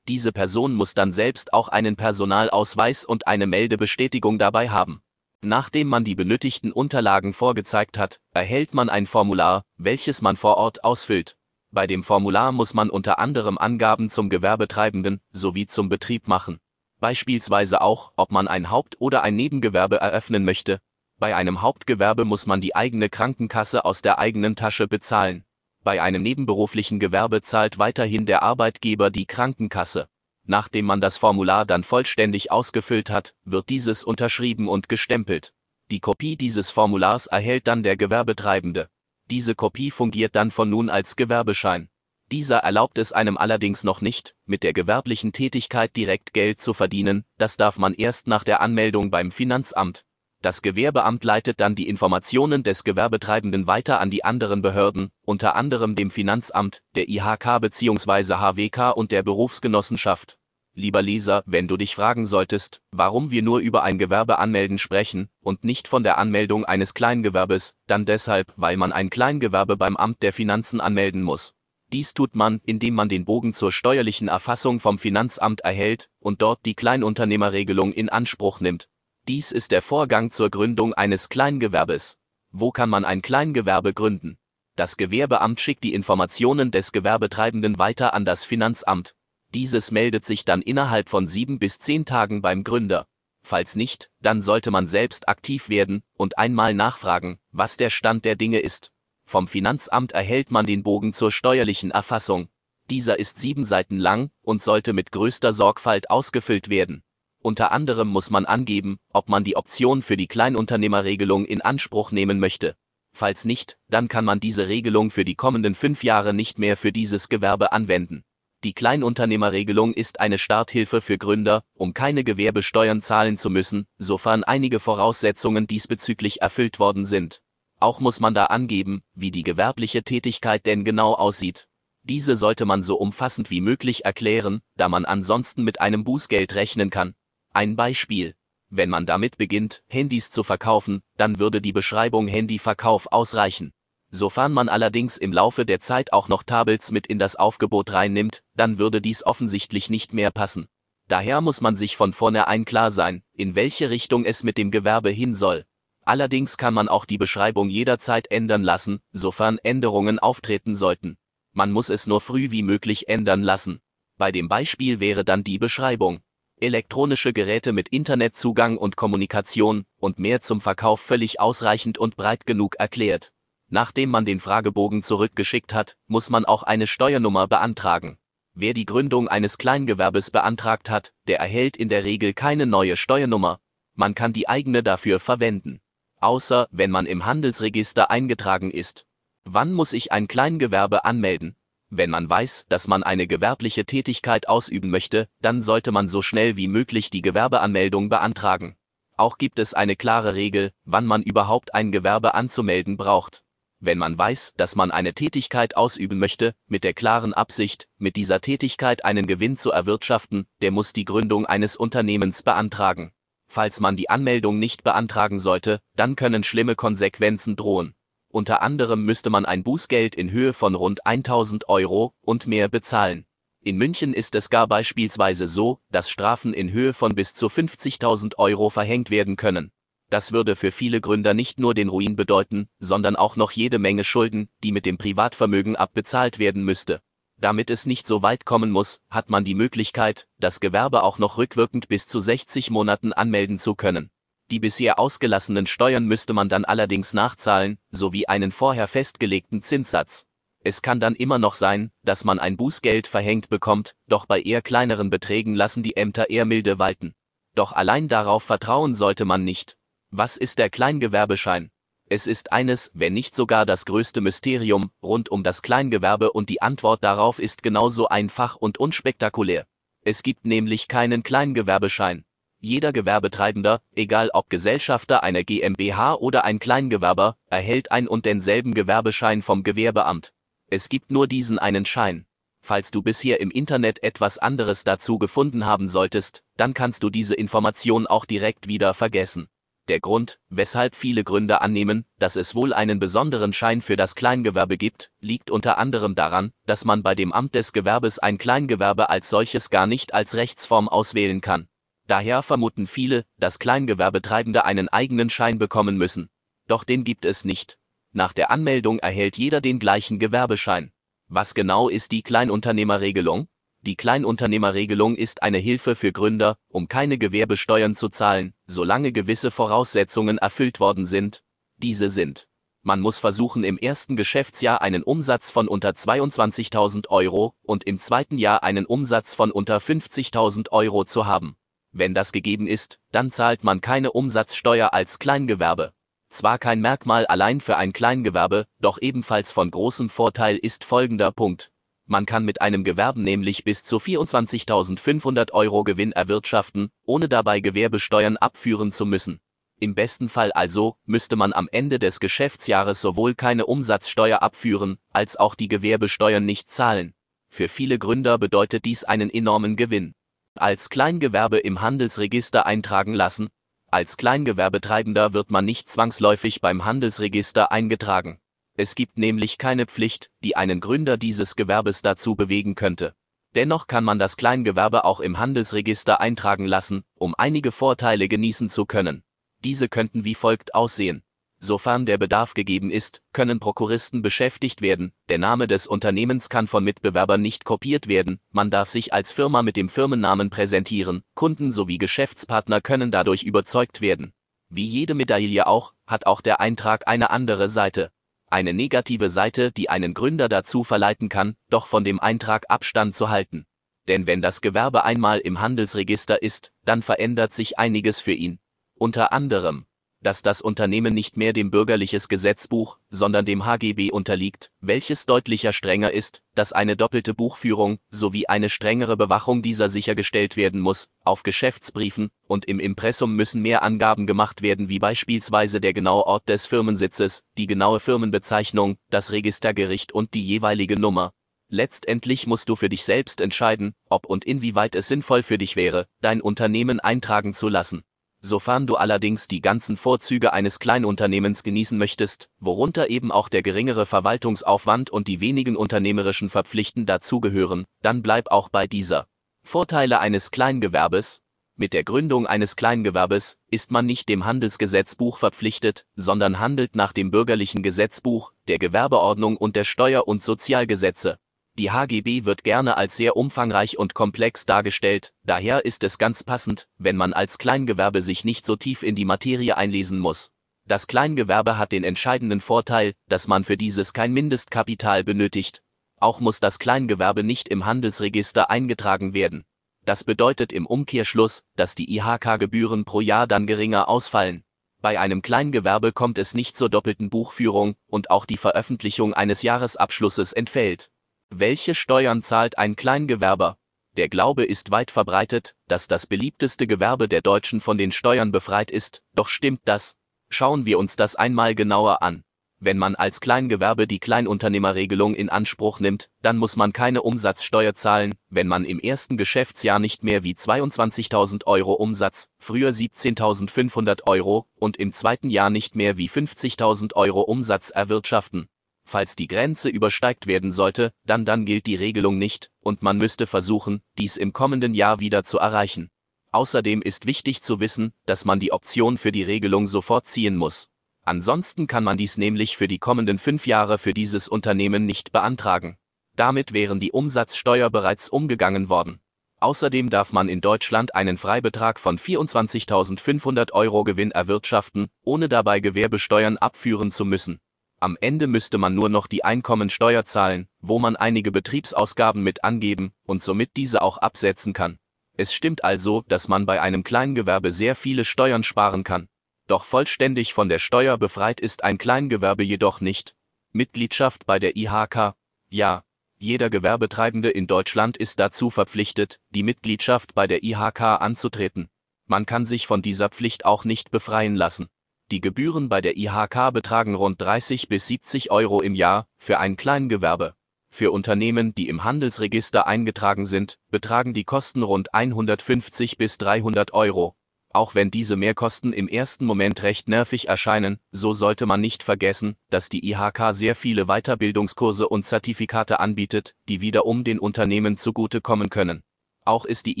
diese 0.08 0.32
Person 0.32 0.74
muss 0.74 0.94
dann 0.94 1.12
selbst 1.12 1.52
auch 1.52 1.68
einen 1.68 1.96
Personalausweis 1.96 3.04
und 3.04 3.26
eine 3.26 3.46
Meldebestätigung 3.46 4.38
dabei 4.38 4.70
haben. 4.70 5.02
Nachdem 5.42 5.88
man 5.88 6.04
die 6.04 6.14
benötigten 6.14 6.72
Unterlagen 6.72 7.34
vorgezeigt 7.34 7.98
hat, 7.98 8.20
erhält 8.32 8.72
man 8.72 8.88
ein 8.88 9.06
Formular, 9.06 9.64
welches 9.76 10.22
man 10.22 10.36
vor 10.36 10.56
Ort 10.56 10.84
ausfüllt. 10.84 11.36
Bei 11.70 11.86
dem 11.86 12.02
Formular 12.02 12.52
muss 12.52 12.72
man 12.72 12.88
unter 12.88 13.18
anderem 13.18 13.58
Angaben 13.58 14.08
zum 14.08 14.30
Gewerbetreibenden 14.30 15.20
sowie 15.30 15.66
zum 15.66 15.88
Betrieb 15.88 16.28
machen. 16.28 16.60
Beispielsweise 17.00 17.80
auch, 17.82 18.12
ob 18.16 18.30
man 18.30 18.48
ein 18.48 18.70
Haupt- 18.70 18.96
oder 19.00 19.22
ein 19.22 19.36
Nebengewerbe 19.36 20.00
eröffnen 20.00 20.44
möchte. 20.44 20.78
Bei 21.18 21.36
einem 21.36 21.62
Hauptgewerbe 21.62 22.24
muss 22.24 22.46
man 22.46 22.60
die 22.60 22.74
eigene 22.74 23.10
Krankenkasse 23.10 23.84
aus 23.84 24.02
der 24.02 24.18
eigenen 24.18 24.56
Tasche 24.56 24.88
bezahlen. 24.88 25.44
Bei 25.84 26.00
einem 26.00 26.22
nebenberuflichen 26.22 26.98
Gewerbe 26.98 27.42
zahlt 27.42 27.78
weiterhin 27.78 28.24
der 28.24 28.42
Arbeitgeber 28.42 29.10
die 29.10 29.26
Krankenkasse. 29.26 30.08
Nachdem 30.46 30.86
man 30.86 31.02
das 31.02 31.18
Formular 31.18 31.66
dann 31.66 31.84
vollständig 31.84 32.50
ausgefüllt 32.50 33.10
hat, 33.10 33.34
wird 33.44 33.68
dieses 33.68 34.02
unterschrieben 34.02 34.66
und 34.66 34.88
gestempelt. 34.88 35.52
Die 35.90 36.00
Kopie 36.00 36.36
dieses 36.36 36.70
Formulars 36.70 37.26
erhält 37.26 37.66
dann 37.66 37.82
der 37.82 37.98
Gewerbetreibende. 37.98 38.88
Diese 39.30 39.54
Kopie 39.54 39.90
fungiert 39.90 40.34
dann 40.34 40.50
von 40.50 40.70
nun 40.70 40.88
als 40.88 41.16
Gewerbeschein. 41.16 41.90
Dieser 42.32 42.58
erlaubt 42.58 42.96
es 42.96 43.12
einem 43.12 43.36
allerdings 43.36 43.84
noch 43.84 44.00
nicht, 44.00 44.34
mit 44.46 44.62
der 44.62 44.72
gewerblichen 44.72 45.32
Tätigkeit 45.32 45.94
direkt 45.94 46.32
Geld 46.32 46.62
zu 46.62 46.72
verdienen, 46.72 47.24
das 47.36 47.58
darf 47.58 47.76
man 47.76 47.92
erst 47.92 48.26
nach 48.26 48.44
der 48.44 48.62
Anmeldung 48.62 49.10
beim 49.10 49.30
Finanzamt. 49.30 50.06
Das 50.44 50.60
Gewerbeamt 50.60 51.24
leitet 51.24 51.58
dann 51.60 51.74
die 51.74 51.88
Informationen 51.88 52.62
des 52.62 52.84
Gewerbetreibenden 52.84 53.66
weiter 53.66 53.98
an 53.98 54.10
die 54.10 54.26
anderen 54.26 54.60
Behörden, 54.60 55.10
unter 55.24 55.54
anderem 55.54 55.94
dem 55.94 56.10
Finanzamt, 56.10 56.82
der 56.96 57.08
IHK 57.08 57.62
bzw. 57.62 58.34
HWK 58.34 58.90
und 58.90 59.10
der 59.10 59.22
Berufsgenossenschaft. 59.22 60.36
Lieber 60.74 61.00
Leser, 61.00 61.44
wenn 61.46 61.66
du 61.66 61.78
dich 61.78 61.94
fragen 61.94 62.26
solltest, 62.26 62.82
warum 62.90 63.30
wir 63.30 63.42
nur 63.42 63.60
über 63.60 63.84
ein 63.84 63.96
Gewerbe 63.96 64.38
anmelden 64.38 64.76
sprechen 64.76 65.30
und 65.40 65.64
nicht 65.64 65.88
von 65.88 66.02
der 66.02 66.18
Anmeldung 66.18 66.66
eines 66.66 66.92
Kleingewerbes, 66.92 67.74
dann 67.86 68.04
deshalb, 68.04 68.52
weil 68.56 68.76
man 68.76 68.92
ein 68.92 69.08
Kleingewerbe 69.08 69.78
beim 69.78 69.96
Amt 69.96 70.20
der 70.20 70.34
Finanzen 70.34 70.78
anmelden 70.78 71.22
muss. 71.22 71.54
Dies 71.90 72.12
tut 72.12 72.34
man, 72.34 72.60
indem 72.66 72.96
man 72.96 73.08
den 73.08 73.24
Bogen 73.24 73.54
zur 73.54 73.72
steuerlichen 73.72 74.28
Erfassung 74.28 74.78
vom 74.78 74.98
Finanzamt 74.98 75.62
erhält 75.62 76.10
und 76.18 76.42
dort 76.42 76.66
die 76.66 76.74
Kleinunternehmerregelung 76.74 77.94
in 77.94 78.10
Anspruch 78.10 78.60
nimmt. 78.60 78.90
Dies 79.26 79.52
ist 79.52 79.72
der 79.72 79.80
Vorgang 79.80 80.30
zur 80.30 80.50
Gründung 80.50 80.92
eines 80.92 81.30
Kleingewerbes. 81.30 82.18
Wo 82.52 82.70
kann 82.72 82.90
man 82.90 83.06
ein 83.06 83.22
Kleingewerbe 83.22 83.94
gründen? 83.94 84.36
Das 84.76 84.98
Gewerbeamt 84.98 85.60
schickt 85.60 85.82
die 85.82 85.94
Informationen 85.94 86.70
des 86.70 86.92
Gewerbetreibenden 86.92 87.78
weiter 87.78 88.12
an 88.12 88.26
das 88.26 88.44
Finanzamt. 88.44 89.14
Dieses 89.54 89.92
meldet 89.92 90.26
sich 90.26 90.44
dann 90.44 90.60
innerhalb 90.60 91.08
von 91.08 91.26
sieben 91.26 91.58
bis 91.58 91.78
zehn 91.78 92.04
Tagen 92.04 92.42
beim 92.42 92.64
Gründer. 92.64 93.06
Falls 93.42 93.76
nicht, 93.76 94.10
dann 94.20 94.42
sollte 94.42 94.70
man 94.70 94.86
selbst 94.86 95.26
aktiv 95.26 95.70
werden 95.70 96.02
und 96.18 96.36
einmal 96.36 96.74
nachfragen, 96.74 97.38
was 97.50 97.78
der 97.78 97.88
Stand 97.88 98.26
der 98.26 98.36
Dinge 98.36 98.58
ist. 98.58 98.92
Vom 99.24 99.48
Finanzamt 99.48 100.12
erhält 100.12 100.50
man 100.50 100.66
den 100.66 100.82
Bogen 100.82 101.14
zur 101.14 101.32
steuerlichen 101.32 101.92
Erfassung. 101.92 102.48
Dieser 102.90 103.18
ist 103.18 103.38
sieben 103.38 103.64
Seiten 103.64 103.98
lang 103.98 104.30
und 104.42 104.62
sollte 104.62 104.92
mit 104.92 105.12
größter 105.12 105.54
Sorgfalt 105.54 106.10
ausgefüllt 106.10 106.68
werden. 106.68 107.02
Unter 107.46 107.72
anderem 107.72 108.08
muss 108.08 108.30
man 108.30 108.46
angeben, 108.46 108.96
ob 109.12 109.28
man 109.28 109.44
die 109.44 109.54
Option 109.54 110.00
für 110.00 110.16
die 110.16 110.28
Kleinunternehmerregelung 110.28 111.44
in 111.44 111.60
Anspruch 111.60 112.10
nehmen 112.10 112.38
möchte. 112.40 112.74
Falls 113.12 113.44
nicht, 113.44 113.76
dann 113.90 114.08
kann 114.08 114.24
man 114.24 114.40
diese 114.40 114.66
Regelung 114.68 115.10
für 115.10 115.26
die 115.26 115.34
kommenden 115.34 115.74
fünf 115.74 116.04
Jahre 116.04 116.32
nicht 116.32 116.58
mehr 116.58 116.74
für 116.78 116.90
dieses 116.90 117.28
Gewerbe 117.28 117.72
anwenden. 117.72 118.24
Die 118.64 118.72
Kleinunternehmerregelung 118.72 119.92
ist 119.92 120.20
eine 120.20 120.38
Starthilfe 120.38 121.02
für 121.02 121.18
Gründer, 121.18 121.64
um 121.74 121.92
keine 121.92 122.24
Gewerbesteuern 122.24 123.02
zahlen 123.02 123.36
zu 123.36 123.50
müssen, 123.50 123.86
sofern 123.98 124.42
einige 124.42 124.80
Voraussetzungen 124.80 125.66
diesbezüglich 125.66 126.40
erfüllt 126.40 126.78
worden 126.78 127.04
sind. 127.04 127.42
Auch 127.78 128.00
muss 128.00 128.20
man 128.20 128.32
da 128.32 128.46
angeben, 128.46 129.02
wie 129.14 129.30
die 129.30 129.42
gewerbliche 129.42 130.02
Tätigkeit 130.02 130.64
denn 130.64 130.82
genau 130.82 131.12
aussieht. 131.12 131.68
Diese 132.04 132.36
sollte 132.36 132.64
man 132.64 132.80
so 132.80 132.96
umfassend 132.96 133.50
wie 133.50 133.60
möglich 133.60 134.06
erklären, 134.06 134.62
da 134.78 134.88
man 134.88 135.04
ansonsten 135.04 135.62
mit 135.62 135.82
einem 135.82 136.04
Bußgeld 136.04 136.54
rechnen 136.54 136.88
kann. 136.88 137.14
Ein 137.56 137.76
Beispiel. 137.76 138.34
Wenn 138.68 138.90
man 138.90 139.06
damit 139.06 139.36
beginnt, 139.36 139.84
Handys 139.86 140.32
zu 140.32 140.42
verkaufen, 140.42 141.04
dann 141.16 141.38
würde 141.38 141.60
die 141.60 141.70
Beschreibung 141.70 142.26
Handyverkauf 142.26 143.12
ausreichen. 143.12 143.72
Sofern 144.10 144.52
man 144.52 144.68
allerdings 144.68 145.18
im 145.18 145.32
Laufe 145.32 145.64
der 145.64 145.78
Zeit 145.78 146.12
auch 146.12 146.26
noch 146.26 146.42
Tablets 146.42 146.90
mit 146.90 147.06
in 147.06 147.20
das 147.20 147.36
Aufgebot 147.36 147.92
reinnimmt, 147.92 148.42
dann 148.56 148.78
würde 148.78 149.00
dies 149.00 149.24
offensichtlich 149.24 149.88
nicht 149.88 150.12
mehr 150.12 150.32
passen. 150.32 150.66
Daher 151.06 151.40
muss 151.40 151.60
man 151.60 151.76
sich 151.76 151.96
von 151.96 152.12
vornherein 152.12 152.64
klar 152.64 152.90
sein, 152.90 153.22
in 153.34 153.54
welche 153.54 153.88
Richtung 153.88 154.24
es 154.24 154.42
mit 154.42 154.58
dem 154.58 154.72
Gewerbe 154.72 155.10
hin 155.10 155.36
soll. 155.36 155.64
Allerdings 156.04 156.56
kann 156.56 156.74
man 156.74 156.88
auch 156.88 157.04
die 157.04 157.18
Beschreibung 157.18 157.68
jederzeit 157.68 158.32
ändern 158.32 158.64
lassen, 158.64 158.98
sofern 159.12 159.58
Änderungen 159.58 160.18
auftreten 160.18 160.74
sollten. 160.74 161.18
Man 161.52 161.70
muss 161.70 161.88
es 161.88 162.08
nur 162.08 162.20
früh 162.20 162.50
wie 162.50 162.64
möglich 162.64 163.06
ändern 163.06 163.44
lassen. 163.44 163.78
Bei 164.18 164.32
dem 164.32 164.48
Beispiel 164.48 164.98
wäre 164.98 165.24
dann 165.24 165.44
die 165.44 165.58
Beschreibung 165.58 166.20
elektronische 166.64 167.32
Geräte 167.32 167.72
mit 167.72 167.88
Internetzugang 167.88 168.76
und 168.76 168.96
Kommunikation 168.96 169.84
und 169.98 170.18
mehr 170.18 170.40
zum 170.40 170.60
Verkauf 170.60 171.00
völlig 171.00 171.38
ausreichend 171.40 171.98
und 171.98 172.16
breit 172.16 172.46
genug 172.46 172.76
erklärt. 172.76 173.32
Nachdem 173.68 174.10
man 174.10 174.24
den 174.24 174.40
Fragebogen 174.40 175.02
zurückgeschickt 175.02 175.74
hat, 175.74 175.96
muss 176.06 176.30
man 176.30 176.44
auch 176.44 176.62
eine 176.62 176.86
Steuernummer 176.86 177.46
beantragen. 177.46 178.18
Wer 178.54 178.72
die 178.72 178.84
Gründung 178.84 179.26
eines 179.28 179.58
Kleingewerbes 179.58 180.30
beantragt 180.30 180.88
hat, 180.88 181.12
der 181.26 181.40
erhält 181.40 181.76
in 181.76 181.88
der 181.88 182.04
Regel 182.04 182.34
keine 182.34 182.66
neue 182.66 182.96
Steuernummer. 182.96 183.58
Man 183.94 184.14
kann 184.14 184.32
die 184.32 184.48
eigene 184.48 184.82
dafür 184.82 185.18
verwenden. 185.20 185.80
Außer 186.20 186.68
wenn 186.70 186.90
man 186.90 187.06
im 187.06 187.26
Handelsregister 187.26 188.10
eingetragen 188.10 188.70
ist. 188.70 189.06
Wann 189.44 189.72
muss 189.72 189.92
ich 189.92 190.12
ein 190.12 190.28
Kleingewerbe 190.28 191.04
anmelden? 191.04 191.56
Wenn 191.96 192.10
man 192.10 192.28
weiß, 192.28 192.66
dass 192.68 192.88
man 192.88 193.04
eine 193.04 193.28
gewerbliche 193.28 193.84
Tätigkeit 193.84 194.48
ausüben 194.48 194.90
möchte, 194.90 195.28
dann 195.40 195.62
sollte 195.62 195.92
man 195.92 196.08
so 196.08 196.22
schnell 196.22 196.56
wie 196.56 196.66
möglich 196.66 197.08
die 197.08 197.22
Gewerbeanmeldung 197.22 198.08
beantragen. 198.08 198.74
Auch 199.16 199.38
gibt 199.38 199.60
es 199.60 199.74
eine 199.74 199.94
klare 199.94 200.34
Regel, 200.34 200.72
wann 200.84 201.06
man 201.06 201.22
überhaupt 201.22 201.72
ein 201.72 201.92
Gewerbe 201.92 202.34
anzumelden 202.34 202.96
braucht. 202.96 203.44
Wenn 203.78 203.98
man 203.98 204.18
weiß, 204.18 204.54
dass 204.56 204.74
man 204.74 204.90
eine 204.90 205.14
Tätigkeit 205.14 205.76
ausüben 205.76 206.18
möchte, 206.18 206.56
mit 206.66 206.82
der 206.82 206.94
klaren 206.94 207.32
Absicht, 207.32 207.86
mit 207.96 208.16
dieser 208.16 208.40
Tätigkeit 208.40 209.04
einen 209.04 209.28
Gewinn 209.28 209.56
zu 209.56 209.70
erwirtschaften, 209.70 210.48
der 210.62 210.72
muss 210.72 210.94
die 210.94 211.04
Gründung 211.04 211.46
eines 211.46 211.76
Unternehmens 211.76 212.42
beantragen. 212.42 213.12
Falls 213.46 213.78
man 213.78 213.94
die 213.94 214.10
Anmeldung 214.10 214.58
nicht 214.58 214.82
beantragen 214.82 215.38
sollte, 215.38 215.78
dann 215.94 216.16
können 216.16 216.42
schlimme 216.42 216.74
Konsequenzen 216.74 217.54
drohen. 217.54 217.94
Unter 218.34 218.62
anderem 218.62 219.04
müsste 219.04 219.30
man 219.30 219.46
ein 219.46 219.62
Bußgeld 219.62 220.16
in 220.16 220.32
Höhe 220.32 220.54
von 220.54 220.74
rund 220.74 221.06
1000 221.06 221.68
Euro 221.68 222.14
und 222.20 222.48
mehr 222.48 222.66
bezahlen. 222.66 223.26
In 223.60 223.76
München 223.76 224.12
ist 224.12 224.34
es 224.34 224.50
gar 224.50 224.66
beispielsweise 224.66 225.46
so, 225.46 225.78
dass 225.92 226.10
Strafen 226.10 226.52
in 226.52 226.72
Höhe 226.72 226.94
von 226.94 227.14
bis 227.14 227.32
zu 227.34 227.46
50.000 227.46 228.36
Euro 228.38 228.70
verhängt 228.70 229.10
werden 229.10 229.36
können. 229.36 229.70
Das 230.10 230.32
würde 230.32 230.56
für 230.56 230.72
viele 230.72 231.00
Gründer 231.00 231.32
nicht 231.32 231.60
nur 231.60 231.74
den 231.74 231.88
Ruin 231.88 232.16
bedeuten, 232.16 232.66
sondern 232.80 233.14
auch 233.14 233.36
noch 233.36 233.52
jede 233.52 233.78
Menge 233.78 234.02
Schulden, 234.02 234.48
die 234.64 234.72
mit 234.72 234.84
dem 234.84 234.98
Privatvermögen 234.98 235.76
abbezahlt 235.76 236.40
werden 236.40 236.64
müsste. 236.64 237.02
Damit 237.36 237.70
es 237.70 237.86
nicht 237.86 238.04
so 238.04 238.24
weit 238.24 238.44
kommen 238.44 238.72
muss, 238.72 239.00
hat 239.10 239.30
man 239.30 239.44
die 239.44 239.54
Möglichkeit, 239.54 240.26
das 240.40 240.58
Gewerbe 240.58 241.04
auch 241.04 241.20
noch 241.20 241.38
rückwirkend 241.38 241.86
bis 241.86 242.08
zu 242.08 242.18
60 242.18 242.72
Monaten 242.72 243.12
anmelden 243.12 243.60
zu 243.60 243.76
können. 243.76 244.10
Die 244.50 244.60
bisher 244.60 244.98
ausgelassenen 244.98 245.66
Steuern 245.66 246.04
müsste 246.04 246.34
man 246.34 246.48
dann 246.48 246.64
allerdings 246.64 247.14
nachzahlen, 247.14 247.78
sowie 247.90 248.26
einen 248.26 248.52
vorher 248.52 248.88
festgelegten 248.88 249.62
Zinssatz. 249.62 250.26
Es 250.62 250.82
kann 250.82 251.00
dann 251.00 251.14
immer 251.14 251.38
noch 251.38 251.54
sein, 251.54 251.90
dass 252.02 252.24
man 252.24 252.38
ein 252.38 252.56
Bußgeld 252.56 253.06
verhängt 253.06 253.48
bekommt, 253.48 253.94
doch 254.06 254.26
bei 254.26 254.40
eher 254.40 254.62
kleineren 254.62 255.10
Beträgen 255.10 255.54
lassen 255.54 255.82
die 255.82 255.96
Ämter 255.96 256.30
eher 256.30 256.44
milde 256.44 256.78
walten. 256.78 257.14
Doch 257.54 257.72
allein 257.72 258.08
darauf 258.08 258.42
vertrauen 258.42 258.94
sollte 258.94 259.24
man 259.24 259.44
nicht. 259.44 259.76
Was 260.10 260.36
ist 260.36 260.58
der 260.58 260.70
Kleingewerbeschein? 260.70 261.70
Es 262.08 262.26
ist 262.26 262.52
eines, 262.52 262.90
wenn 262.94 263.14
nicht 263.14 263.34
sogar 263.34 263.64
das 263.64 263.86
größte 263.86 264.20
Mysterium 264.20 264.90
rund 265.02 265.30
um 265.30 265.42
das 265.42 265.62
Kleingewerbe 265.62 266.32
und 266.32 266.50
die 266.50 266.60
Antwort 266.60 267.02
darauf 267.02 267.38
ist 267.38 267.62
genauso 267.62 268.08
einfach 268.08 268.56
und 268.56 268.78
unspektakulär. 268.78 269.66
Es 270.02 270.22
gibt 270.22 270.44
nämlich 270.44 270.88
keinen 270.88 271.22
Kleingewerbeschein. 271.22 272.24
Jeder 272.64 272.94
Gewerbetreibender, 272.94 273.82
egal 273.94 274.30
ob 274.32 274.48
Gesellschafter 274.48 275.22
einer 275.22 275.44
GmbH 275.44 276.14
oder 276.14 276.44
ein 276.46 276.58
Kleingewerber, 276.58 277.36
erhält 277.50 277.92
ein 277.92 278.08
und 278.08 278.24
denselben 278.24 278.72
Gewerbeschein 278.72 279.42
vom 279.42 279.64
Gewerbeamt. 279.64 280.32
Es 280.70 280.88
gibt 280.88 281.10
nur 281.10 281.26
diesen 281.26 281.58
einen 281.58 281.84
Schein. 281.84 282.24
Falls 282.62 282.90
du 282.90 283.02
bisher 283.02 283.42
im 283.42 283.50
Internet 283.50 284.02
etwas 284.02 284.38
anderes 284.38 284.82
dazu 284.82 285.18
gefunden 285.18 285.66
haben 285.66 285.88
solltest, 285.88 286.42
dann 286.56 286.72
kannst 286.72 287.02
du 287.02 287.10
diese 287.10 287.34
Information 287.34 288.06
auch 288.06 288.24
direkt 288.24 288.66
wieder 288.66 288.94
vergessen. 288.94 289.48
Der 289.88 290.00
Grund, 290.00 290.40
weshalb 290.48 290.94
viele 290.94 291.22
Gründer 291.22 291.60
annehmen, 291.60 292.06
dass 292.18 292.34
es 292.34 292.54
wohl 292.54 292.72
einen 292.72 292.98
besonderen 292.98 293.52
Schein 293.52 293.82
für 293.82 293.96
das 293.96 294.14
Kleingewerbe 294.14 294.78
gibt, 294.78 295.10
liegt 295.20 295.50
unter 295.50 295.76
anderem 295.76 296.14
daran, 296.14 296.50
dass 296.64 296.86
man 296.86 297.02
bei 297.02 297.14
dem 297.14 297.34
Amt 297.34 297.56
des 297.56 297.74
Gewerbes 297.74 298.18
ein 298.18 298.38
Kleingewerbe 298.38 299.10
als 299.10 299.28
solches 299.28 299.68
gar 299.68 299.86
nicht 299.86 300.14
als 300.14 300.34
Rechtsform 300.34 300.88
auswählen 300.88 301.42
kann. 301.42 301.68
Daher 302.06 302.42
vermuten 302.42 302.86
viele, 302.86 303.24
dass 303.38 303.58
Kleingewerbetreibende 303.58 304.64
einen 304.64 304.88
eigenen 304.88 305.30
Schein 305.30 305.58
bekommen 305.58 305.96
müssen. 305.96 306.28
Doch 306.66 306.84
den 306.84 307.04
gibt 307.04 307.24
es 307.24 307.44
nicht. 307.44 307.78
Nach 308.12 308.32
der 308.32 308.50
Anmeldung 308.50 308.98
erhält 308.98 309.38
jeder 309.38 309.60
den 309.60 309.78
gleichen 309.78 310.18
Gewerbeschein. 310.18 310.92
Was 311.28 311.54
genau 311.54 311.88
ist 311.88 312.12
die 312.12 312.22
Kleinunternehmerregelung? 312.22 313.48
Die 313.80 313.96
Kleinunternehmerregelung 313.96 315.16
ist 315.16 315.42
eine 315.42 315.58
Hilfe 315.58 315.96
für 315.96 316.12
Gründer, 316.12 316.56
um 316.68 316.88
keine 316.88 317.18
Gewerbesteuern 317.18 317.94
zu 317.94 318.08
zahlen, 318.08 318.54
solange 318.66 319.12
gewisse 319.12 319.50
Voraussetzungen 319.50 320.38
erfüllt 320.38 320.80
worden 320.80 321.06
sind. 321.06 321.42
Diese 321.78 322.08
sind. 322.08 322.46
Man 322.82 323.00
muss 323.00 323.18
versuchen, 323.18 323.64
im 323.64 323.78
ersten 323.78 324.14
Geschäftsjahr 324.14 324.82
einen 324.82 325.02
Umsatz 325.02 325.50
von 325.50 325.68
unter 325.68 325.90
22.000 325.90 327.08
Euro 327.08 327.54
und 327.62 327.84
im 327.84 327.98
zweiten 327.98 328.38
Jahr 328.38 328.62
einen 328.62 328.84
Umsatz 328.84 329.34
von 329.34 329.50
unter 329.50 329.78
50.000 329.78 330.70
Euro 330.70 331.04
zu 331.04 331.26
haben. 331.26 331.56
Wenn 331.96 332.12
das 332.12 332.32
gegeben 332.32 332.66
ist, 332.66 332.98
dann 333.12 333.30
zahlt 333.30 333.62
man 333.62 333.80
keine 333.80 334.10
Umsatzsteuer 334.10 334.92
als 334.92 335.20
Kleingewerbe. 335.20 335.92
Zwar 336.28 336.58
kein 336.58 336.80
Merkmal 336.80 337.24
allein 337.24 337.60
für 337.60 337.76
ein 337.76 337.92
Kleingewerbe, 337.92 338.66
doch 338.80 338.98
ebenfalls 339.00 339.52
von 339.52 339.70
großem 339.70 340.10
Vorteil 340.10 340.56
ist 340.56 340.82
folgender 340.82 341.30
Punkt. 341.30 341.70
Man 342.06 342.26
kann 342.26 342.44
mit 342.44 342.60
einem 342.60 342.82
Gewerben 342.82 343.22
nämlich 343.22 343.62
bis 343.62 343.84
zu 343.84 343.98
24.500 343.98 345.52
Euro 345.52 345.84
Gewinn 345.84 346.10
erwirtschaften, 346.10 346.90
ohne 347.04 347.28
dabei 347.28 347.60
Gewerbesteuern 347.60 348.38
abführen 348.38 348.90
zu 348.90 349.06
müssen. 349.06 349.38
Im 349.78 349.94
besten 349.94 350.28
Fall 350.28 350.50
also 350.50 350.96
müsste 351.04 351.36
man 351.36 351.52
am 351.52 351.68
Ende 351.70 352.00
des 352.00 352.18
Geschäftsjahres 352.18 353.00
sowohl 353.00 353.36
keine 353.36 353.66
Umsatzsteuer 353.66 354.42
abführen, 354.42 354.98
als 355.12 355.36
auch 355.36 355.54
die 355.54 355.68
Gewerbesteuern 355.68 356.44
nicht 356.44 356.72
zahlen. 356.72 357.14
Für 357.50 357.68
viele 357.68 358.00
Gründer 358.00 358.36
bedeutet 358.36 358.84
dies 358.84 359.04
einen 359.04 359.30
enormen 359.30 359.76
Gewinn 359.76 360.16
als 360.56 360.88
Kleingewerbe 360.88 361.58
im 361.58 361.82
Handelsregister 361.82 362.64
eintragen 362.64 363.12
lassen. 363.12 363.48
Als 363.90 364.16
Kleingewerbetreibender 364.16 365.32
wird 365.32 365.50
man 365.50 365.64
nicht 365.64 365.88
zwangsläufig 365.88 366.60
beim 366.60 366.84
Handelsregister 366.84 367.72
eingetragen. 367.72 368.38
Es 368.76 368.94
gibt 368.94 369.18
nämlich 369.18 369.58
keine 369.58 369.86
Pflicht, 369.86 370.30
die 370.44 370.56
einen 370.56 370.80
Gründer 370.80 371.16
dieses 371.16 371.56
Gewerbes 371.56 372.02
dazu 372.02 372.36
bewegen 372.36 372.76
könnte. 372.76 373.14
Dennoch 373.56 373.88
kann 373.88 374.04
man 374.04 374.20
das 374.20 374.36
Kleingewerbe 374.36 375.04
auch 375.04 375.20
im 375.20 375.38
Handelsregister 375.38 376.20
eintragen 376.20 376.66
lassen, 376.66 377.04
um 377.16 377.34
einige 377.36 377.72
Vorteile 377.72 378.28
genießen 378.28 378.70
zu 378.70 378.86
können. 378.86 379.24
Diese 379.64 379.88
könnten 379.88 380.24
wie 380.24 380.36
folgt 380.36 380.74
aussehen. 380.74 381.23
Sofern 381.64 382.04
der 382.04 382.18
Bedarf 382.18 382.52
gegeben 382.52 382.90
ist, 382.90 383.22
können 383.32 383.58
Prokuristen 383.58 384.20
beschäftigt 384.20 384.82
werden, 384.82 385.14
der 385.30 385.38
Name 385.38 385.66
des 385.66 385.86
Unternehmens 385.86 386.50
kann 386.50 386.66
von 386.66 386.84
Mitbewerbern 386.84 387.40
nicht 387.40 387.64
kopiert 387.64 388.06
werden, 388.06 388.38
man 388.52 388.68
darf 388.68 388.90
sich 388.90 389.14
als 389.14 389.32
Firma 389.32 389.62
mit 389.62 389.78
dem 389.78 389.88
Firmennamen 389.88 390.50
präsentieren, 390.50 391.22
Kunden 391.34 391.72
sowie 391.72 391.96
Geschäftspartner 391.96 392.82
können 392.82 393.10
dadurch 393.10 393.44
überzeugt 393.44 394.02
werden. 394.02 394.34
Wie 394.68 394.84
jede 394.84 395.14
Medaille 395.14 395.66
auch, 395.66 395.94
hat 396.06 396.26
auch 396.26 396.42
der 396.42 396.60
Eintrag 396.60 397.08
eine 397.08 397.30
andere 397.30 397.70
Seite. 397.70 398.10
Eine 398.50 398.74
negative 398.74 399.30
Seite, 399.30 399.72
die 399.72 399.88
einen 399.88 400.12
Gründer 400.12 400.50
dazu 400.50 400.84
verleiten 400.84 401.30
kann, 401.30 401.56
doch 401.70 401.86
von 401.86 402.04
dem 402.04 402.20
Eintrag 402.20 402.66
Abstand 402.68 403.16
zu 403.16 403.30
halten. 403.30 403.64
Denn 404.06 404.26
wenn 404.26 404.42
das 404.42 404.60
Gewerbe 404.60 405.04
einmal 405.04 405.38
im 405.38 405.62
Handelsregister 405.62 406.42
ist, 406.42 406.72
dann 406.84 407.00
verändert 407.00 407.54
sich 407.54 407.78
einiges 407.78 408.20
für 408.20 408.34
ihn. 408.34 408.58
Unter 408.96 409.32
anderem 409.32 409.86
dass 410.24 410.42
das 410.42 410.60
Unternehmen 410.60 411.14
nicht 411.14 411.36
mehr 411.36 411.52
dem 411.52 411.70
bürgerliches 411.70 412.28
Gesetzbuch, 412.28 412.98
sondern 413.10 413.44
dem 413.44 413.66
HGB 413.66 414.10
unterliegt, 414.10 414.72
welches 414.80 415.26
deutlicher 415.26 415.72
strenger 415.72 416.10
ist, 416.10 416.42
dass 416.54 416.72
eine 416.72 416.96
doppelte 416.96 417.34
Buchführung 417.34 417.98
sowie 418.10 418.46
eine 418.46 418.70
strengere 418.70 419.16
Bewachung 419.16 419.60
dieser 419.62 419.88
sichergestellt 419.88 420.56
werden 420.56 420.80
muss, 420.80 421.10
auf 421.24 421.42
Geschäftsbriefen 421.42 422.30
und 422.46 422.64
im 422.64 422.80
Impressum 422.80 423.36
müssen 423.36 423.62
mehr 423.62 423.82
Angaben 423.82 424.26
gemacht 424.26 424.62
werden 424.62 424.88
wie 424.88 424.98
beispielsweise 424.98 425.80
der 425.80 425.92
genaue 425.92 426.26
Ort 426.26 426.48
des 426.48 426.66
Firmensitzes, 426.66 427.44
die 427.58 427.66
genaue 427.66 428.00
Firmenbezeichnung, 428.00 428.96
das 429.10 429.30
Registergericht 429.30 430.12
und 430.12 430.34
die 430.34 430.42
jeweilige 430.42 430.98
Nummer. 430.98 431.32
Letztendlich 431.68 432.46
musst 432.46 432.68
du 432.68 432.76
für 432.76 432.88
dich 432.88 433.04
selbst 433.04 433.40
entscheiden, 433.40 433.94
ob 434.08 434.26
und 434.26 434.44
inwieweit 434.44 434.94
es 434.94 435.08
sinnvoll 435.08 435.42
für 435.42 435.58
dich 435.58 435.76
wäre, 435.76 436.06
dein 436.20 436.40
Unternehmen 436.40 437.00
eintragen 437.00 437.52
zu 437.52 437.68
lassen. 437.68 438.04
Sofern 438.46 438.86
du 438.86 438.96
allerdings 438.96 439.48
die 439.48 439.62
ganzen 439.62 439.96
Vorzüge 439.96 440.52
eines 440.52 440.78
Kleinunternehmens 440.78 441.62
genießen 441.62 441.96
möchtest, 441.96 442.50
worunter 442.60 443.08
eben 443.08 443.32
auch 443.32 443.48
der 443.48 443.62
geringere 443.62 444.04
Verwaltungsaufwand 444.04 445.08
und 445.08 445.28
die 445.28 445.40
wenigen 445.40 445.76
unternehmerischen 445.76 446.50
Verpflichten 446.50 447.06
dazugehören, 447.06 447.86
dann 448.02 448.20
bleib 448.20 448.48
auch 448.48 448.68
bei 448.68 448.86
dieser. 448.86 449.28
Vorteile 449.62 450.20
eines 450.20 450.50
Kleingewerbes 450.50 451.40
Mit 451.76 451.94
der 451.94 452.04
Gründung 452.04 452.46
eines 452.46 452.76
Kleingewerbes 452.76 453.56
ist 453.70 453.90
man 453.90 454.04
nicht 454.04 454.28
dem 454.28 454.44
Handelsgesetzbuch 454.44 455.38
verpflichtet, 455.38 456.04
sondern 456.14 456.58
handelt 456.58 456.96
nach 456.96 457.14
dem 457.14 457.30
bürgerlichen 457.30 457.82
Gesetzbuch, 457.82 458.52
der 458.68 458.78
Gewerbeordnung 458.78 459.56
und 459.56 459.74
der 459.74 459.84
Steuer- 459.84 460.28
und 460.28 460.42
Sozialgesetze. 460.42 461.38
Die 461.76 461.90
HGB 461.90 462.44
wird 462.44 462.62
gerne 462.62 462.96
als 462.96 463.16
sehr 463.16 463.36
umfangreich 463.36 463.98
und 463.98 464.14
komplex 464.14 464.64
dargestellt, 464.64 465.32
daher 465.42 465.84
ist 465.84 466.04
es 466.04 466.18
ganz 466.18 466.44
passend, 466.44 466.86
wenn 466.98 467.16
man 467.16 467.32
als 467.32 467.58
Kleingewerbe 467.58 468.22
sich 468.22 468.44
nicht 468.44 468.64
so 468.64 468.76
tief 468.76 469.02
in 469.02 469.16
die 469.16 469.24
Materie 469.24 469.76
einlesen 469.76 470.20
muss. 470.20 470.52
Das 470.86 471.08
Kleingewerbe 471.08 471.76
hat 471.76 471.90
den 471.90 472.04
entscheidenden 472.04 472.60
Vorteil, 472.60 473.14
dass 473.28 473.48
man 473.48 473.64
für 473.64 473.76
dieses 473.76 474.12
kein 474.12 474.32
Mindestkapital 474.32 475.24
benötigt. 475.24 475.82
Auch 476.20 476.38
muss 476.38 476.60
das 476.60 476.78
Kleingewerbe 476.78 477.42
nicht 477.42 477.68
im 477.68 477.86
Handelsregister 477.86 478.70
eingetragen 478.70 479.34
werden. 479.34 479.64
Das 480.04 480.22
bedeutet 480.22 480.72
im 480.72 480.86
Umkehrschluss, 480.86 481.64
dass 481.74 481.96
die 481.96 482.14
IHK-Gebühren 482.14 483.04
pro 483.04 483.20
Jahr 483.20 483.48
dann 483.48 483.66
geringer 483.66 484.08
ausfallen. 484.08 484.62
Bei 485.00 485.18
einem 485.18 485.42
Kleingewerbe 485.42 486.12
kommt 486.12 486.38
es 486.38 486.54
nicht 486.54 486.76
zur 486.76 486.88
doppelten 486.88 487.30
Buchführung 487.30 487.96
und 488.06 488.30
auch 488.30 488.46
die 488.46 488.58
Veröffentlichung 488.58 489.34
eines 489.34 489.62
Jahresabschlusses 489.62 490.52
entfällt. 490.52 491.10
Welche 491.56 491.94
Steuern 491.94 492.42
zahlt 492.42 492.78
ein 492.78 492.96
Kleingewerber? 492.96 493.78
Der 494.16 494.28
Glaube 494.28 494.64
ist 494.64 494.90
weit 494.90 495.12
verbreitet, 495.12 495.76
dass 495.86 496.08
das 496.08 496.26
beliebteste 496.26 496.88
Gewerbe 496.88 497.28
der 497.28 497.42
Deutschen 497.42 497.80
von 497.80 497.96
den 497.96 498.10
Steuern 498.10 498.50
befreit 498.50 498.90
ist, 498.90 499.22
doch 499.36 499.46
stimmt 499.46 499.82
das? 499.84 500.16
Schauen 500.48 500.84
wir 500.84 500.98
uns 500.98 501.14
das 501.14 501.36
einmal 501.36 501.76
genauer 501.76 502.22
an. 502.22 502.42
Wenn 502.80 502.98
man 502.98 503.14
als 503.14 503.40
Kleingewerbe 503.40 504.08
die 504.08 504.18
Kleinunternehmerregelung 504.18 505.36
in 505.36 505.48
Anspruch 505.48 506.00
nimmt, 506.00 506.28
dann 506.42 506.56
muss 506.56 506.74
man 506.74 506.92
keine 506.92 507.22
Umsatzsteuer 507.22 507.94
zahlen, 507.94 508.34
wenn 508.50 508.66
man 508.66 508.84
im 508.84 508.98
ersten 508.98 509.36
Geschäftsjahr 509.36 510.00
nicht 510.00 510.24
mehr 510.24 510.42
wie 510.42 510.54
22.000 510.54 511.66
Euro 511.66 511.92
Umsatz, 511.92 512.48
früher 512.58 512.90
17.500 512.90 514.26
Euro, 514.26 514.66
und 514.74 514.96
im 514.96 515.12
zweiten 515.12 515.50
Jahr 515.50 515.70
nicht 515.70 515.94
mehr 515.94 516.16
wie 516.16 516.28
50.000 516.28 517.14
Euro 517.14 517.42
Umsatz 517.42 517.90
erwirtschaften. 517.90 518.68
Falls 519.04 519.36
die 519.36 519.46
Grenze 519.46 519.88
übersteigt 519.90 520.46
werden 520.46 520.72
sollte, 520.72 521.12
dann 521.24 521.44
dann 521.44 521.66
gilt 521.66 521.86
die 521.86 521.94
Regelung 521.94 522.38
nicht, 522.38 522.70
und 522.80 523.02
man 523.02 523.18
müsste 523.18 523.46
versuchen, 523.46 524.02
dies 524.18 524.36
im 524.36 524.52
kommenden 524.52 524.94
Jahr 524.94 525.20
wieder 525.20 525.44
zu 525.44 525.58
erreichen. 525.58 526.10
Außerdem 526.52 527.02
ist 527.02 527.26
wichtig 527.26 527.62
zu 527.62 527.80
wissen, 527.80 528.12
dass 528.26 528.44
man 528.44 528.60
die 528.60 528.72
Option 528.72 529.18
für 529.18 529.32
die 529.32 529.42
Regelung 529.42 529.86
sofort 529.86 530.28
ziehen 530.28 530.56
muss. 530.56 530.88
Ansonsten 531.24 531.86
kann 531.86 532.04
man 532.04 532.16
dies 532.16 532.38
nämlich 532.38 532.76
für 532.76 532.86
die 532.86 532.98
kommenden 532.98 533.38
fünf 533.38 533.66
Jahre 533.66 533.98
für 533.98 534.14
dieses 534.14 534.46
Unternehmen 534.46 535.06
nicht 535.06 535.32
beantragen. 535.32 535.96
Damit 536.36 536.72
wären 536.72 537.00
die 537.00 537.12
Umsatzsteuer 537.12 537.90
bereits 537.90 538.28
umgegangen 538.28 538.88
worden. 538.88 539.20
Außerdem 539.60 540.10
darf 540.10 540.32
man 540.32 540.48
in 540.48 540.60
Deutschland 540.60 541.14
einen 541.14 541.38
Freibetrag 541.38 541.98
von 541.98 542.18
24.500 542.18 543.72
Euro 543.72 544.04
Gewinn 544.04 544.30
erwirtschaften, 544.30 545.08
ohne 545.22 545.48
dabei 545.48 545.80
Gewerbesteuern 545.80 546.58
abführen 546.58 547.10
zu 547.10 547.24
müssen. 547.24 547.60
Am 548.04 548.18
Ende 548.20 548.48
müsste 548.48 548.76
man 548.76 548.94
nur 548.94 549.08
noch 549.08 549.26
die 549.26 549.44
Einkommensteuer 549.44 550.26
zahlen, 550.26 550.68
wo 550.82 550.98
man 550.98 551.16
einige 551.16 551.50
Betriebsausgaben 551.50 552.42
mit 552.42 552.62
angeben 552.62 553.14
und 553.24 553.42
somit 553.42 553.78
diese 553.78 554.02
auch 554.02 554.18
absetzen 554.18 554.74
kann. 554.74 554.98
Es 555.38 555.54
stimmt 555.54 555.84
also, 555.84 556.22
dass 556.28 556.46
man 556.46 556.66
bei 556.66 556.82
einem 556.82 557.02
Kleingewerbe 557.02 557.72
sehr 557.72 557.96
viele 557.96 558.26
Steuern 558.26 558.62
sparen 558.62 559.04
kann. 559.04 559.30
Doch 559.68 559.86
vollständig 559.86 560.52
von 560.52 560.68
der 560.68 560.80
Steuer 560.80 561.16
befreit 561.16 561.60
ist 561.60 561.82
ein 561.82 561.96
Kleingewerbe 561.96 562.62
jedoch 562.62 563.00
nicht. 563.00 563.34
Mitgliedschaft 563.72 564.44
bei 564.44 564.58
der 564.58 564.76
IHK? 564.76 565.32
Ja. 565.70 566.04
Jeder 566.36 566.68
Gewerbetreibende 566.68 567.48
in 567.48 567.66
Deutschland 567.66 568.18
ist 568.18 568.38
dazu 568.38 568.68
verpflichtet, 568.68 569.40
die 569.48 569.62
Mitgliedschaft 569.62 570.34
bei 570.34 570.46
der 570.46 570.62
IHK 570.62 571.00
anzutreten. 571.00 571.88
Man 572.26 572.44
kann 572.44 572.66
sich 572.66 572.86
von 572.86 573.00
dieser 573.00 573.30
Pflicht 573.30 573.64
auch 573.64 573.86
nicht 573.86 574.10
befreien 574.10 574.56
lassen. 574.56 574.90
Die 575.30 575.40
Gebühren 575.40 575.88
bei 575.88 576.02
der 576.02 576.18
IHK 576.18 576.70
betragen 576.72 577.14
rund 577.14 577.40
30 577.40 577.88
bis 577.88 578.06
70 578.08 578.50
Euro 578.50 578.82
im 578.82 578.94
Jahr 578.94 579.26
für 579.38 579.58
ein 579.58 579.76
Kleingewerbe. 579.76 580.54
Für 580.90 581.10
Unternehmen, 581.12 581.74
die 581.74 581.88
im 581.88 582.04
Handelsregister 582.04 582.86
eingetragen 582.86 583.46
sind, 583.46 583.78
betragen 583.90 584.34
die 584.34 584.44
Kosten 584.44 584.82
rund 584.82 585.14
150 585.14 586.18
bis 586.18 586.36
300 586.38 586.92
Euro. 586.92 587.34
Auch 587.72 587.96
wenn 587.96 588.10
diese 588.10 588.36
Mehrkosten 588.36 588.92
im 588.92 589.08
ersten 589.08 589.46
Moment 589.46 589.82
recht 589.82 590.08
nervig 590.08 590.46
erscheinen, 590.46 591.00
so 591.10 591.32
sollte 591.32 591.66
man 591.66 591.80
nicht 591.80 592.02
vergessen, 592.02 592.56
dass 592.70 592.88
die 592.90 593.10
IHK 593.10 593.52
sehr 593.52 593.74
viele 593.74 594.04
Weiterbildungskurse 594.04 595.08
und 595.08 595.24
Zertifikate 595.24 596.00
anbietet, 596.00 596.54
die 596.68 596.82
wiederum 596.82 597.24
den 597.24 597.40
Unternehmen 597.40 597.96
zugutekommen 597.96 598.68
können. 598.68 599.02
Auch 599.44 599.64
ist 599.64 599.86
die 599.86 600.00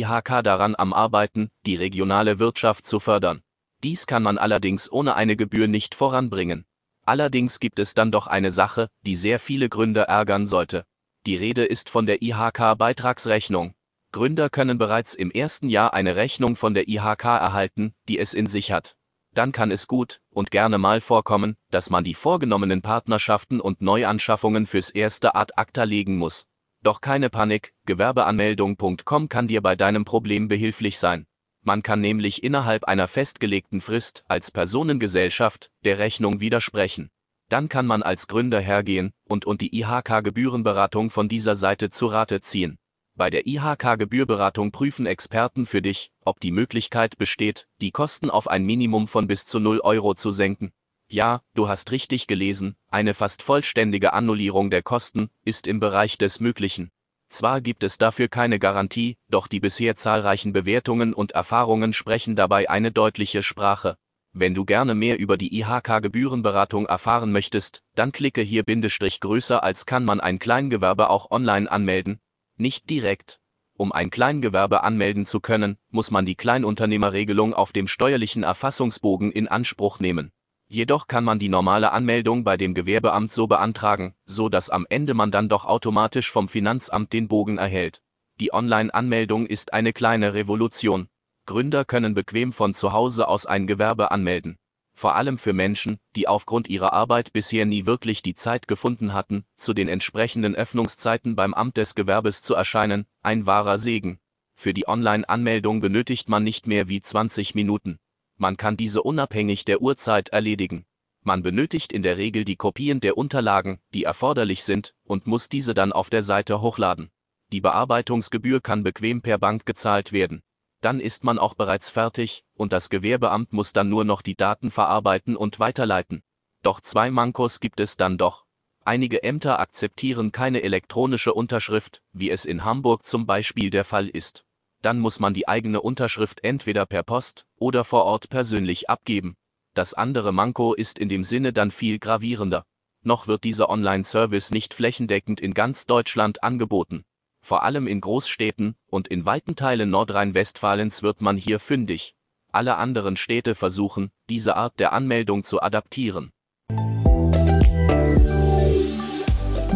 IHK 0.00 0.42
daran 0.42 0.74
am 0.76 0.92
Arbeiten, 0.92 1.50
die 1.66 1.76
regionale 1.76 2.38
Wirtschaft 2.38 2.86
zu 2.86 2.98
fördern. 2.98 3.42
Dies 3.82 4.06
kann 4.06 4.22
man 4.22 4.38
allerdings 4.38 4.90
ohne 4.92 5.14
eine 5.14 5.36
Gebühr 5.36 5.68
nicht 5.68 5.94
voranbringen. 5.94 6.66
Allerdings 7.06 7.60
gibt 7.60 7.78
es 7.78 7.94
dann 7.94 8.12
doch 8.12 8.26
eine 8.26 8.50
Sache, 8.50 8.88
die 9.06 9.14
sehr 9.14 9.38
viele 9.38 9.68
Gründer 9.68 10.04
ärgern 10.04 10.46
sollte. 10.46 10.84
Die 11.26 11.36
Rede 11.36 11.64
ist 11.64 11.88
von 11.88 12.06
der 12.06 12.22
IHK-Beitragsrechnung. 12.22 13.74
Gründer 14.12 14.50
können 14.50 14.78
bereits 14.78 15.14
im 15.14 15.30
ersten 15.30 15.68
Jahr 15.68 15.94
eine 15.94 16.16
Rechnung 16.16 16.56
von 16.56 16.74
der 16.74 16.88
IHK 16.88 17.24
erhalten, 17.24 17.94
die 18.08 18.18
es 18.18 18.34
in 18.34 18.46
sich 18.46 18.72
hat. 18.72 18.96
Dann 19.34 19.52
kann 19.52 19.70
es 19.70 19.86
gut 19.86 20.20
und 20.30 20.50
gerne 20.50 20.78
mal 20.78 21.00
vorkommen, 21.00 21.56
dass 21.70 21.88
man 21.88 22.02
die 22.02 22.14
vorgenommenen 22.14 22.82
Partnerschaften 22.82 23.60
und 23.60 23.80
Neuanschaffungen 23.80 24.66
fürs 24.66 24.90
erste 24.90 25.34
Art 25.34 25.56
acta 25.56 25.84
legen 25.84 26.16
muss. 26.16 26.46
Doch 26.82 27.00
keine 27.00 27.30
Panik, 27.30 27.74
Gewerbeanmeldung.com 27.86 29.28
kann 29.28 29.46
dir 29.46 29.60
bei 29.60 29.76
deinem 29.76 30.04
Problem 30.04 30.48
behilflich 30.48 30.98
sein. 30.98 31.26
Man 31.62 31.82
kann 31.82 32.00
nämlich 32.00 32.42
innerhalb 32.42 32.84
einer 32.84 33.06
festgelegten 33.06 33.80
Frist 33.80 34.24
als 34.28 34.50
Personengesellschaft 34.50 35.70
der 35.84 35.98
Rechnung 35.98 36.40
widersprechen. 36.40 37.10
Dann 37.48 37.68
kann 37.68 37.86
man 37.86 38.02
als 38.02 38.28
Gründer 38.28 38.60
hergehen 38.60 39.12
und 39.24 39.44
und 39.44 39.60
die 39.60 39.76
IHK-Gebührenberatung 39.78 41.10
von 41.10 41.28
dieser 41.28 41.56
Seite 41.56 41.90
zu 41.90 42.06
Rate 42.06 42.40
ziehen. 42.40 42.78
Bei 43.14 43.28
der 43.28 43.46
IHK-Gebührberatung 43.46 44.72
prüfen 44.72 45.04
Experten 45.04 45.66
für 45.66 45.82
dich, 45.82 46.12
ob 46.24 46.40
die 46.40 46.52
Möglichkeit 46.52 47.18
besteht, 47.18 47.66
die 47.80 47.90
Kosten 47.90 48.30
auf 48.30 48.48
ein 48.48 48.64
Minimum 48.64 49.08
von 49.08 49.26
bis 49.26 49.44
zu 49.44 49.58
0 49.58 49.80
Euro 49.80 50.14
zu 50.14 50.30
senken. 50.30 50.72
Ja, 51.08 51.42
du 51.54 51.68
hast 51.68 51.90
richtig 51.90 52.28
gelesen, 52.28 52.76
eine 52.88 53.14
fast 53.14 53.42
vollständige 53.42 54.12
Annullierung 54.12 54.70
der 54.70 54.82
Kosten 54.82 55.28
ist 55.44 55.66
im 55.66 55.80
Bereich 55.80 56.18
des 56.18 56.38
Möglichen. 56.38 56.92
Zwar 57.30 57.60
gibt 57.60 57.84
es 57.84 57.96
dafür 57.96 58.28
keine 58.28 58.58
Garantie, 58.58 59.16
doch 59.28 59.46
die 59.46 59.60
bisher 59.60 59.94
zahlreichen 59.94 60.52
Bewertungen 60.52 61.14
und 61.14 61.32
Erfahrungen 61.32 61.92
sprechen 61.92 62.34
dabei 62.34 62.68
eine 62.68 62.90
deutliche 62.90 63.44
Sprache. 63.44 63.96
Wenn 64.32 64.52
du 64.54 64.64
gerne 64.64 64.96
mehr 64.96 65.18
über 65.18 65.36
die 65.36 65.56
IHK-Gebührenberatung 65.60 66.86
erfahren 66.86 67.30
möchtest, 67.30 67.82
dann 67.94 68.10
klicke 68.10 68.42
hier 68.42 68.64
Bindestrich 68.64 69.20
größer 69.20 69.62
als 69.62 69.86
kann 69.86 70.04
man 70.04 70.20
ein 70.20 70.40
Kleingewerbe 70.40 71.08
auch 71.08 71.30
online 71.30 71.70
anmelden. 71.70 72.20
Nicht 72.56 72.90
direkt. 72.90 73.40
Um 73.76 73.92
ein 73.92 74.10
Kleingewerbe 74.10 74.82
anmelden 74.82 75.24
zu 75.24 75.40
können, 75.40 75.78
muss 75.88 76.10
man 76.10 76.26
die 76.26 76.34
Kleinunternehmerregelung 76.34 77.54
auf 77.54 77.72
dem 77.72 77.86
steuerlichen 77.86 78.42
Erfassungsbogen 78.42 79.32
in 79.32 79.48
Anspruch 79.48 80.00
nehmen. 80.00 80.32
Jedoch 80.72 81.08
kann 81.08 81.24
man 81.24 81.40
die 81.40 81.48
normale 81.48 81.90
Anmeldung 81.90 82.44
bei 82.44 82.56
dem 82.56 82.74
Gewerbeamt 82.74 83.32
so 83.32 83.48
beantragen, 83.48 84.14
so 84.24 84.48
dass 84.48 84.70
am 84.70 84.86
Ende 84.88 85.14
man 85.14 85.32
dann 85.32 85.48
doch 85.48 85.64
automatisch 85.64 86.30
vom 86.30 86.46
Finanzamt 86.46 87.12
den 87.12 87.26
Bogen 87.26 87.58
erhält. 87.58 88.02
Die 88.38 88.54
Online-Anmeldung 88.54 89.46
ist 89.46 89.72
eine 89.72 89.92
kleine 89.92 90.32
Revolution. 90.32 91.08
Gründer 91.44 91.84
können 91.84 92.14
bequem 92.14 92.52
von 92.52 92.72
zu 92.72 92.92
Hause 92.92 93.26
aus 93.26 93.46
ein 93.46 93.66
Gewerbe 93.66 94.12
anmelden. 94.12 94.58
Vor 94.94 95.16
allem 95.16 95.38
für 95.38 95.52
Menschen, 95.52 95.98
die 96.14 96.28
aufgrund 96.28 96.68
ihrer 96.68 96.92
Arbeit 96.92 97.32
bisher 97.32 97.66
nie 97.66 97.86
wirklich 97.86 98.22
die 98.22 98.36
Zeit 98.36 98.68
gefunden 98.68 99.12
hatten, 99.12 99.44
zu 99.56 99.74
den 99.74 99.88
entsprechenden 99.88 100.54
Öffnungszeiten 100.54 101.34
beim 101.34 101.52
Amt 101.52 101.78
des 101.78 101.96
Gewerbes 101.96 102.42
zu 102.42 102.54
erscheinen, 102.54 103.06
ein 103.22 103.44
wahrer 103.44 103.76
Segen. 103.76 104.20
Für 104.54 104.72
die 104.72 104.86
Online-Anmeldung 104.86 105.80
benötigt 105.80 106.28
man 106.28 106.44
nicht 106.44 106.68
mehr 106.68 106.86
wie 106.86 107.02
20 107.02 107.56
Minuten. 107.56 107.98
Man 108.40 108.56
kann 108.56 108.78
diese 108.78 109.02
unabhängig 109.02 109.66
der 109.66 109.82
Uhrzeit 109.82 110.30
erledigen. 110.30 110.86
Man 111.22 111.42
benötigt 111.42 111.92
in 111.92 112.02
der 112.02 112.16
Regel 112.16 112.46
die 112.46 112.56
Kopien 112.56 112.98
der 112.98 113.18
Unterlagen, 113.18 113.80
die 113.92 114.04
erforderlich 114.04 114.64
sind, 114.64 114.94
und 115.04 115.26
muss 115.26 115.50
diese 115.50 115.74
dann 115.74 115.92
auf 115.92 116.08
der 116.08 116.22
Seite 116.22 116.62
hochladen. 116.62 117.10
Die 117.52 117.60
Bearbeitungsgebühr 117.60 118.62
kann 118.62 118.82
bequem 118.82 119.20
per 119.20 119.36
Bank 119.36 119.66
gezahlt 119.66 120.12
werden. 120.12 120.42
Dann 120.80 121.00
ist 121.00 121.22
man 121.22 121.38
auch 121.38 121.52
bereits 121.52 121.90
fertig, 121.90 122.42
und 122.54 122.72
das 122.72 122.88
Gewerbeamt 122.88 123.52
muss 123.52 123.74
dann 123.74 123.90
nur 123.90 124.06
noch 124.06 124.22
die 124.22 124.36
Daten 124.36 124.70
verarbeiten 124.70 125.36
und 125.36 125.60
weiterleiten. 125.60 126.22
Doch 126.62 126.80
zwei 126.80 127.10
Mankos 127.10 127.60
gibt 127.60 127.78
es 127.78 127.98
dann 127.98 128.16
doch. 128.16 128.46
Einige 128.86 129.22
Ämter 129.22 129.60
akzeptieren 129.60 130.32
keine 130.32 130.62
elektronische 130.62 131.34
Unterschrift, 131.34 132.00
wie 132.14 132.30
es 132.30 132.46
in 132.46 132.64
Hamburg 132.64 133.04
zum 133.04 133.26
Beispiel 133.26 133.68
der 133.68 133.84
Fall 133.84 134.08
ist 134.08 134.46
dann 134.82 134.98
muss 134.98 135.20
man 135.20 135.34
die 135.34 135.48
eigene 135.48 135.80
Unterschrift 135.80 136.42
entweder 136.42 136.86
per 136.86 137.02
Post 137.02 137.46
oder 137.56 137.84
vor 137.84 138.04
Ort 138.04 138.30
persönlich 138.30 138.88
abgeben. 138.88 139.36
Das 139.74 139.94
andere 139.94 140.32
Manko 140.32 140.74
ist 140.74 140.98
in 140.98 141.08
dem 141.08 141.22
Sinne 141.22 141.52
dann 141.52 141.70
viel 141.70 141.98
gravierender. 141.98 142.64
Noch 143.02 143.26
wird 143.26 143.44
dieser 143.44 143.70
Online-Service 143.70 144.50
nicht 144.50 144.74
flächendeckend 144.74 145.40
in 145.40 145.54
ganz 145.54 145.86
Deutschland 145.86 146.42
angeboten. 146.42 147.04
Vor 147.40 147.62
allem 147.62 147.86
in 147.86 148.00
Großstädten 148.00 148.76
und 148.86 149.08
in 149.08 149.24
weiten 149.24 149.56
Teilen 149.56 149.90
Nordrhein-Westfalens 149.90 151.02
wird 151.02 151.20
man 151.20 151.36
hier 151.36 151.58
fündig. 151.60 152.14
Alle 152.52 152.76
anderen 152.76 153.16
Städte 153.16 153.54
versuchen, 153.54 154.10
diese 154.28 154.56
Art 154.56 154.78
der 154.80 154.92
Anmeldung 154.92 155.44
zu 155.44 155.62
adaptieren. 155.62 156.32